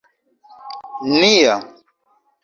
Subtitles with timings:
[1.19, 1.57] nia